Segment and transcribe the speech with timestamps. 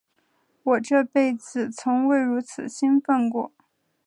[0.63, 3.51] 我这辈子从未如此兴奋过。